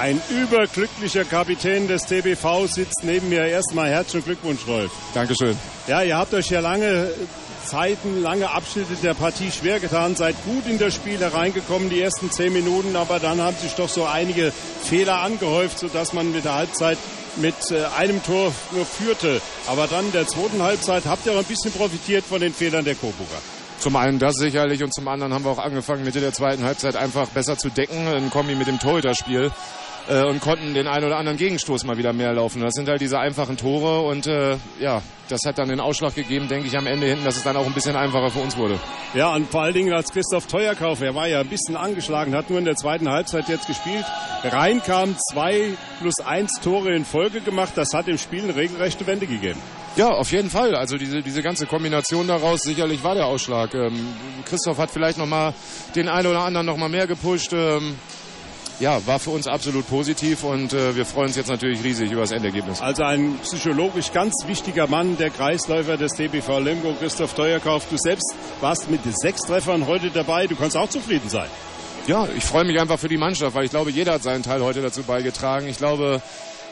Ein 0.00 0.18
überglücklicher 0.30 1.26
Kapitän 1.26 1.86
des 1.86 2.06
TBV 2.06 2.66
sitzt 2.66 3.04
neben 3.04 3.28
mir. 3.28 3.44
Erstmal 3.44 3.90
herzlichen 3.90 4.24
Glückwunsch, 4.24 4.66
Rolf. 4.66 4.90
Dankeschön. 5.12 5.54
Ja, 5.88 6.00
ihr 6.00 6.16
habt 6.16 6.32
euch 6.32 6.48
ja 6.48 6.60
lange 6.60 7.10
Zeiten, 7.66 8.22
lange 8.22 8.50
Abschnitte 8.50 8.94
der 9.02 9.12
Partie 9.12 9.50
schwer 9.50 9.78
getan, 9.78 10.16
seid 10.16 10.36
gut 10.46 10.66
in 10.66 10.78
das 10.78 10.94
Spiel 10.94 11.18
hereingekommen, 11.18 11.90
die 11.90 12.00
ersten 12.00 12.30
zehn 12.30 12.50
Minuten, 12.50 12.96
aber 12.96 13.18
dann 13.18 13.42
haben 13.42 13.58
sich 13.58 13.74
doch 13.74 13.90
so 13.90 14.06
einige 14.06 14.54
Fehler 14.84 15.20
angehäuft, 15.20 15.78
sodass 15.78 16.14
man 16.14 16.32
mit 16.32 16.46
der 16.46 16.54
Halbzeit 16.54 16.96
mit 17.36 17.70
äh, 17.70 17.84
einem 17.98 18.22
Tor 18.22 18.54
nur 18.72 18.86
führte. 18.86 19.42
Aber 19.66 19.86
dann 19.86 20.06
in 20.06 20.12
der 20.12 20.26
zweiten 20.26 20.62
Halbzeit 20.62 21.04
habt 21.04 21.26
ihr 21.26 21.32
auch 21.32 21.38
ein 21.40 21.44
bisschen 21.44 21.72
profitiert 21.72 22.24
von 22.24 22.40
den 22.40 22.54
Fehlern 22.54 22.86
der 22.86 22.94
Coburger. 22.94 23.42
Zum 23.80 23.96
einen 23.96 24.18
das 24.18 24.36
sicherlich 24.36 24.82
und 24.82 24.94
zum 24.94 25.08
anderen 25.08 25.34
haben 25.34 25.44
wir 25.44 25.50
auch 25.50 25.58
angefangen, 25.58 26.04
Mitte 26.04 26.20
der 26.20 26.32
zweiten 26.32 26.64
Halbzeit 26.64 26.96
einfach 26.96 27.28
besser 27.28 27.58
zu 27.58 27.68
decken, 27.68 28.06
in 28.14 28.30
Kombi 28.30 28.54
mit 28.54 28.66
dem 28.66 28.78
Torhüterspiel 28.78 29.50
äh, 30.08 30.24
und 30.24 30.40
konnten 30.40 30.74
den 30.74 30.86
einen 30.86 31.06
oder 31.06 31.16
anderen 31.16 31.38
Gegenstoß 31.38 31.84
mal 31.84 31.98
wieder 31.98 32.12
mehr 32.12 32.32
laufen. 32.32 32.60
Das 32.60 32.74
sind 32.74 32.88
halt 32.88 33.00
diese 33.00 33.18
einfachen 33.18 33.56
Tore 33.56 34.00
und 34.00 34.26
äh, 34.26 34.56
ja, 34.80 35.02
das 35.28 35.40
hat 35.44 35.58
dann 35.58 35.68
den 35.68 35.80
Ausschlag 35.80 36.14
gegeben, 36.14 36.48
denke 36.48 36.66
ich, 36.66 36.76
am 36.76 36.86
Ende 36.86 37.06
hinten, 37.06 37.24
dass 37.24 37.36
es 37.36 37.44
dann 37.44 37.56
auch 37.56 37.66
ein 37.66 37.72
bisschen 37.72 37.96
einfacher 37.96 38.30
für 38.30 38.40
uns 38.40 38.56
wurde. 38.56 38.78
Ja, 39.14 39.34
und 39.34 39.50
vor 39.50 39.62
allen 39.62 39.74
Dingen 39.74 39.92
als 39.92 40.12
Christoph 40.12 40.46
Teuerkauf, 40.46 41.00
er 41.00 41.14
war 41.14 41.28
ja 41.28 41.40
ein 41.40 41.48
bisschen 41.48 41.76
angeschlagen, 41.76 42.34
hat 42.34 42.50
nur 42.50 42.58
in 42.58 42.64
der 42.64 42.76
zweiten 42.76 43.08
Halbzeit 43.08 43.48
jetzt 43.48 43.66
gespielt, 43.66 44.04
reinkam, 44.44 45.16
zwei 45.32 45.76
plus 46.00 46.18
eins 46.20 46.60
Tore 46.62 46.94
in 46.94 47.04
Folge 47.04 47.40
gemacht, 47.40 47.72
das 47.76 47.94
hat 47.94 48.06
dem 48.06 48.18
Spiel 48.18 48.44
eine 48.44 48.56
regelrechte 48.56 49.06
Wende 49.06 49.26
gegeben. 49.26 49.60
Ja, 49.96 50.08
auf 50.08 50.30
jeden 50.30 50.50
Fall. 50.50 50.74
Also 50.76 50.96
diese, 50.96 51.20
diese 51.20 51.42
ganze 51.42 51.66
Kombination 51.66 52.28
daraus, 52.28 52.62
sicherlich 52.62 53.02
war 53.02 53.14
der 53.14 53.26
Ausschlag. 53.26 53.74
Ähm, 53.74 54.14
Christoph 54.44 54.78
hat 54.78 54.90
vielleicht 54.90 55.18
noch 55.18 55.26
mal 55.26 55.52
den 55.96 56.08
einen 56.08 56.28
oder 56.28 56.40
anderen 56.40 56.66
noch 56.66 56.76
mal 56.76 56.88
mehr 56.88 57.06
gepusht. 57.08 57.52
Ähm, 57.52 57.96
ja, 58.80 59.06
war 59.06 59.18
für 59.18 59.30
uns 59.30 59.46
absolut 59.46 59.86
positiv 59.88 60.42
und 60.42 60.72
äh, 60.72 60.96
wir 60.96 61.04
freuen 61.04 61.28
uns 61.28 61.36
jetzt 61.36 61.48
natürlich 61.48 61.84
riesig 61.84 62.10
über 62.10 62.22
das 62.22 62.32
Endergebnis. 62.32 62.80
Also 62.80 63.04
ein 63.04 63.38
psychologisch 63.42 64.12
ganz 64.12 64.34
wichtiger 64.46 64.86
Mann, 64.86 65.18
der 65.18 65.30
Kreisläufer 65.30 65.96
des 65.96 66.12
TBV 66.12 66.58
Lemgo, 66.58 66.94
Christoph 66.98 67.34
Teuerkauf. 67.34 67.86
Du 67.88 67.96
selbst 67.98 68.34
warst 68.60 68.90
mit 68.90 69.00
sechs 69.04 69.42
Treffern 69.42 69.86
heute 69.86 70.10
dabei. 70.10 70.46
Du 70.46 70.56
kannst 70.56 70.76
auch 70.76 70.88
zufrieden 70.88 71.28
sein. 71.28 71.48
Ja, 72.06 72.26
ich 72.34 72.44
freue 72.44 72.64
mich 72.64 72.80
einfach 72.80 72.98
für 72.98 73.08
die 73.08 73.18
Mannschaft, 73.18 73.54
weil 73.54 73.66
ich 73.66 73.70
glaube, 73.70 73.90
jeder 73.90 74.14
hat 74.14 74.22
seinen 74.22 74.42
Teil 74.42 74.62
heute 74.62 74.80
dazu 74.80 75.02
beigetragen. 75.02 75.68
Ich 75.68 75.76
glaube, 75.76 76.22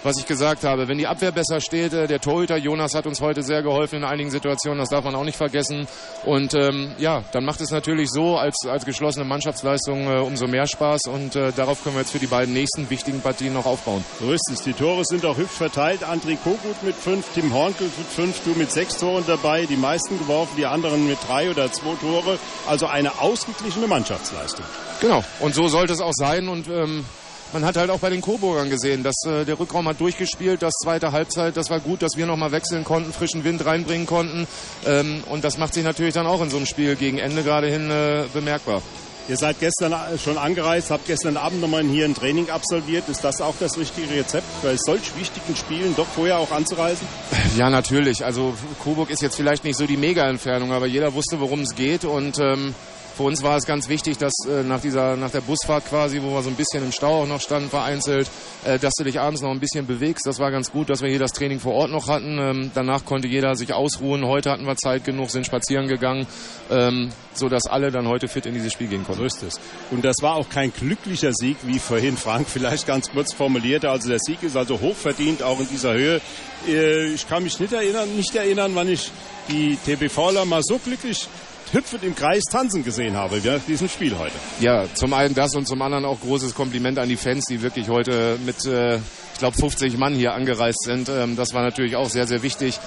was 0.03 0.19
ich 0.19 0.27
gesagt 0.27 0.65
habe. 0.65 0.89
Wenn 0.89 0.99
die 0.99 1.07
Abwehr 1.07 1.33
besser 1.33 1.61
steht, 1.61 1.93
äh, 1.93 2.07
der 2.07 2.21
Torhüter 2.21 2.57
Jonas 2.57 2.95
hat 2.95 3.07
uns 3.07 3.21
heute 3.21 3.43
sehr 3.43 3.63
geholfen 3.63 3.97
in 3.97 4.05
einigen 4.05 4.31
Situationen, 4.31 4.79
das 4.79 4.89
darf 4.91 5.05
man 5.05 5.15
auch 5.15 5.25
nicht 5.25 5.37
vergessen. 5.37 5.87
Und 6.25 6.55
ähm, 6.55 6.93
ja, 6.99 7.23
dann 7.33 7.45
macht 7.45 7.61
es 7.61 7.71
natürlich 7.71 8.11
so 8.11 8.37
als, 8.37 8.57
als 8.67 8.85
geschlossene 8.85 9.25
Mannschaftsleistung 9.25 10.07
äh, 10.07 10.21
umso 10.21 10.47
mehr 10.47 10.67
Spaß 10.67 11.03
und 11.07 11.37
äh, 11.37 11.53
darauf 11.53 11.83
können 11.83 11.97
wir 11.97 12.01
jetzt 12.01 12.13
für 12.13 12.19
die 12.19 12.27
beiden 12.27 12.55
nächsten 12.55 12.89
wichtigen 12.91 13.21
Partien 13.21 13.55
noch 13.55 13.67
aufbauen. 13.67 14.05
So 14.21 14.33
ist 14.33 14.51
es. 14.53 14.63
Die 14.63 14.73
Tore 14.73 15.05
sind 15.05 15.25
auch 15.25 15.37
hübsch 15.37 15.57
verteilt. 15.57 16.05
André 16.05 16.37
Kogut 16.37 16.83
mit 16.83 16.95
fünf, 16.95 17.27
Tim 17.35 17.53
Hornkel 17.53 17.91
mit 17.97 18.07
fünf, 18.07 18.43
du 18.45 18.51
mit 18.59 18.71
sechs 18.71 18.99
Toren 18.99 19.25
dabei, 19.27 19.67
die 19.67 19.77
meisten 19.77 20.19
geworfen, 20.19 20.55
die 20.57 20.67
anderen 20.67 21.07
mit 21.07 21.19
drei 21.27 21.51
oder 21.51 21.71
zwei 21.73 21.95
Tore. 22.01 22.39
Also 22.67 22.87
eine 22.87 23.21
ausgeglichene 23.21 23.87
Mannschaftsleistung. 23.87 24.65
Genau, 25.01 25.23
und 25.41 25.55
so 25.55 25.69
sollte 25.69 25.93
es 25.93 26.01
auch 26.01 26.13
sein 26.15 26.49
und 26.49 26.69
ähm, 26.69 27.05
man 27.53 27.65
hat 27.65 27.77
halt 27.77 27.91
auch 27.91 28.01
bei 28.01 28.11
den 28.11 28.21
Coburgern 28.21 28.71
gesehen, 28.71 29.03
dass 29.03 29.17
äh, 29.27 29.45
der 29.45 29.59
Rückraum 29.59 29.89
hat 29.89 30.01
durchgespielt, 30.01 30.63
das 30.63 30.75
zweite 30.83 31.13
Halbzeit, 31.13 31.57
das 31.57 31.71
war 31.71 31.81
gut, 31.81 32.03
dass 32.03 32.17
wir 32.17 32.27
nochmal 32.27 32.53
wechseln 32.53 32.85
konnten, 32.85 33.13
frischen 33.13 33.45
Wind 33.45 33.65
reinbringen 33.65 34.07
konnten. 34.07 34.47
Ähm, 34.87 35.23
und 35.29 35.45
das 35.45 35.59
macht 35.59 35.75
sich 35.75 35.85
natürlich 35.85 36.15
dann 36.15 36.27
auch 36.27 36.43
in 36.43 36.51
so 36.51 36.57
einem 36.57 36.67
Spiel 36.67 36.97
gegen 36.97 37.19
Ende 37.19 37.43
gerade 37.43 37.69
hin 37.69 37.91
äh, 37.91 38.25
bemerkbar. 38.33 38.83
Ihr 39.29 39.37
seid 39.37 39.61
gestern 39.61 39.95
schon 40.19 40.39
angereist, 40.39 40.91
habt 40.91 41.07
gestern 41.07 41.37
Abend 41.37 41.61
nochmal 41.61 41.85
hier 41.85 42.07
ein 42.07 42.15
Training 42.15 42.49
absolviert. 42.49 43.11
Ist 43.11 43.23
das 43.23 43.43
auch 43.43 43.55
das 43.61 43.77
richtige 43.77 44.11
Rezept, 44.15 44.47
bei 44.63 44.75
solch 44.79 45.15
wichtigen 45.19 45.55
Spielen 45.55 45.95
doch 45.97 46.07
vorher 46.07 46.39
auch 46.39 46.51
anzureisen? 46.51 47.07
Ja, 47.55 47.69
natürlich. 47.69 48.25
Also 48.25 48.55
Coburg 48.83 49.11
ist 49.11 49.21
jetzt 49.21 49.37
vielleicht 49.37 49.65
nicht 49.65 49.77
so 49.77 49.87
die 49.87 49.99
Mega-Entfernung, 49.99 50.73
aber 50.73 50.87
jeder 50.87 51.13
wusste, 51.13 51.41
worum 51.41 51.61
es 51.61 51.75
geht 51.75 52.07
und 52.07 52.39
ähm, 52.39 52.75
für 53.19 53.25
uns 53.25 53.43
war 53.43 53.57
es 53.57 53.67
ganz 53.67 53.89
wichtig, 53.89 54.17
dass 54.17 54.33
äh, 54.49 54.63
nach 54.63 54.81
dieser, 54.81 55.17
nach 55.17 55.33
der 55.33 55.41
Busfahrt 55.41 55.87
quasi, 55.89 56.23
wo 56.23 56.31
wir 56.35 56.43
so 56.43 56.51
ein 56.51 56.55
bisschen 56.55 56.85
im 56.85 56.93
Stau 56.93 57.25
auch 57.25 57.27
noch 57.27 57.41
standen, 57.41 57.69
vereinzelt, 57.69 58.31
äh, 58.65 58.79
dass 58.79 58.95
du 58.95 59.03
dich 59.03 59.19
abends 59.19 59.43
noch 59.43 59.51
ein 59.51 59.59
bisschen 59.59 59.89
bewegst. 59.89 60.25
Das 60.25 60.39
war 60.39 60.53
ganz 60.53 60.71
gut, 60.71 60.89
dass 60.89 61.03
wir 61.03 61.09
hier 61.09 61.19
das 61.19 61.33
Training 61.33 61.59
vor 61.59 61.75
Ort 61.75 61.91
noch 61.91 62.07
hatten. 62.07 62.39
Ähm, 62.39 62.71
danach 62.75 63.05
konnte 63.05 63.27
jeder 63.27 63.57
sich 63.57 63.73
ausruhen. 63.73 64.25
Heute 64.25 64.53
hatten 64.53 64.67
wir 64.67 64.77
Zeit 64.77 65.05
genug, 65.05 65.33
sind 65.33 65.45
spazieren 65.45 65.89
gegangen, 65.89 66.29
ähm, 66.71 67.11
so 67.35 67.49
dass 67.49 67.67
alle 67.67 67.91
dann 67.91 68.07
heute 68.07 68.29
fit 68.29 68.47
in 68.47 68.55
dieses 68.55 68.73
Spiel 68.73 68.87
gehen 68.87 69.03
konnten. 69.03 69.23
So 69.23 69.27
ist 69.27 69.43
es. 69.43 69.61
Und 69.91 70.05
das 70.05 70.23
war 70.23 70.37
auch 70.37 70.49
kein 70.49 70.73
glücklicher 70.73 71.33
Sieg, 71.33 71.57
wie 71.65 71.81
vorhin 71.81 72.17
Frank 72.17 72.47
vielleicht 72.49 72.87
ganz 72.87 73.11
kurz 73.11 73.33
formulierte. 73.33 73.91
Also 73.91 74.09
der 74.11 74.21
Sieg 74.21 74.45
ist 74.45 74.57
also 74.57 74.79
hochverdient, 74.79 75.43
auch 75.43 75.59
in 75.59 75.69
dieser 75.69 75.95
Höhe. 75.95 76.21
Äh, 76.69 77.09
ich 77.09 77.29
kann 77.29 77.43
mich 77.43 77.59
nicht 77.59 77.73
erinnern, 77.73 78.15
nicht 78.15 78.37
erinnern, 78.37 78.71
wann 78.77 78.89
ich 78.89 79.11
die 79.49 79.77
TBVler 79.85 80.45
mal 80.45 80.63
so 80.63 80.79
glücklich 80.79 81.27
hüpfend 81.73 82.03
im 82.05 82.15
Kreis 82.15 82.45
tanzen 82.45 82.85
gesehen 82.85 83.17
habe 83.17 83.41
nach 83.45 83.61
diesem 83.67 83.89
Spiel 83.89 84.17
heute. 84.19 84.35
Ja, 84.61 84.87
zum 84.95 85.13
einen 85.13 85.35
das 85.35 85.55
und 85.55 85.67
zum 85.67 85.81
anderen 85.83 86.05
auch 86.05 86.21
großes 86.21 86.55
Kompliment 86.55 86.99
an 86.99 87.09
die 87.09 87.17
Fans, 87.17 87.45
die 87.47 87.63
wirklich 87.63 87.89
heute 87.89 88.39
mit, 88.45 88.65
äh, 88.67 88.97
ich 88.97 89.39
glaube, 89.39 89.57
50 89.57 89.97
Mann 89.99 90.15
hier 90.15 90.35
angereist 90.35 90.83
sind. 90.83 91.09
Ähm, 91.09 91.37
das 91.37 91.55
war 91.55 91.63
natürlich 91.63 91.97
auch 91.97 92.09
sehr, 92.09 92.27
sehr 92.27 92.43
wichtig 92.43 92.79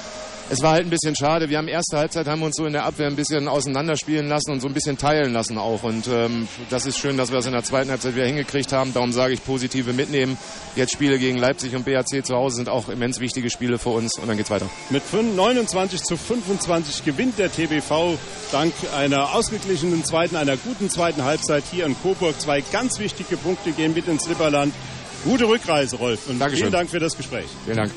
es 0.51 0.61
war 0.61 0.73
halt 0.73 0.85
ein 0.85 0.89
bisschen 0.89 1.15
schade. 1.15 1.49
Wir 1.49 1.57
haben 1.57 1.69
erste 1.69 1.97
Halbzeit 1.97 2.27
haben 2.27 2.41
wir 2.41 2.47
uns 2.47 2.57
so 2.57 2.65
in 2.65 2.73
der 2.73 2.83
Abwehr 2.83 3.07
ein 3.07 3.15
bisschen 3.15 3.47
auseinanderspielen 3.47 4.27
lassen 4.27 4.51
und 4.51 4.59
so 4.59 4.67
ein 4.67 4.73
bisschen 4.73 4.97
teilen 4.97 5.31
lassen 5.31 5.57
auch. 5.57 5.83
Und 5.83 6.07
ähm, 6.07 6.47
das 6.69 6.85
ist 6.85 6.99
schön, 6.99 7.15
dass 7.15 7.31
wir 7.31 7.37
das 7.37 7.45
in 7.45 7.53
der 7.53 7.63
zweiten 7.63 7.89
Halbzeit 7.89 8.15
wieder 8.15 8.25
hingekriegt 8.25 8.73
haben. 8.73 8.93
Darum 8.93 9.13
sage 9.13 9.33
ich 9.33 9.43
positive 9.45 9.93
mitnehmen. 9.93 10.37
Jetzt 10.75 10.91
Spiele 10.91 11.19
gegen 11.19 11.37
Leipzig 11.37 11.73
und 11.73 11.85
BAC 11.85 12.25
zu 12.25 12.35
Hause 12.35 12.57
sind 12.57 12.67
auch 12.67 12.89
immens 12.89 13.21
wichtige 13.21 13.49
Spiele 13.49 13.77
für 13.77 13.89
uns 13.89 14.17
und 14.19 14.27
dann 14.27 14.35
geht's 14.35 14.49
weiter. 14.51 14.69
Mit 14.89 15.03
29 15.13 16.03
zu 16.03 16.17
25 16.17 17.05
gewinnt 17.05 17.39
der 17.39 17.49
TBV 17.49 18.17
dank 18.51 18.73
einer 18.93 19.33
ausgeglichenen 19.33 20.03
zweiten, 20.03 20.35
einer 20.35 20.57
guten 20.57 20.89
zweiten 20.89 21.23
Halbzeit 21.23 21.63
hier 21.71 21.85
in 21.85 21.95
Coburg. 22.01 22.39
Zwei 22.41 22.59
ganz 22.59 22.99
wichtige 22.99 23.37
Punkte 23.37 23.71
gehen 23.71 23.93
mit 23.93 24.07
ins 24.07 24.27
Lipperland. 24.27 24.73
Gute 25.23 25.47
Rückreise, 25.47 25.95
Rolf. 25.97 26.27
Und 26.27 26.39
Dankeschön. 26.39 26.63
vielen 26.63 26.71
Dank 26.73 26.89
für 26.89 26.99
das 26.99 27.15
Gespräch. 27.15 27.45
Vielen 27.65 27.77
Dank. 27.77 27.91